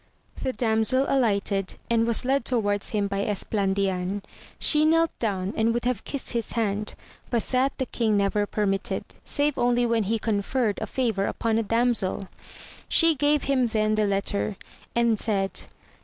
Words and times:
The 0.41 0.51
damsel 0.51 1.05
alighted, 1.07 1.75
and 1.87 2.07
was 2.07 2.25
led 2.25 2.43
towards 2.43 2.89
him 2.89 3.07
hy 3.11 3.23
Esplandian. 3.25 4.23
She 4.57 4.83
knelt 4.83 5.11
down 5.19 5.53
and 5.55 5.75
would 5.75 5.85
have 5.85 6.03
kissed 6.05 6.31
his 6.31 6.53
hand, 6.53 6.95
but 7.29 7.43
that 7.49 7.77
the 7.77 7.85
king 7.85 8.17
never 8.17 8.47
permitted, 8.47 9.03
save 9.23 9.59
only 9.59 9.85
when 9.85 10.05
he 10.05 10.17
conferred 10.17 10.79
a 10.81 10.87
favour 10.87 11.27
upon 11.27 11.59
a 11.59 11.61
damsel. 11.61 12.29
She 12.89 13.13
gave 13.13 13.43
him 13.43 13.67
then 13.67 13.93
the 13.93 14.07
letter, 14.07 14.55
and 14.95 15.19
said. 15.19 15.65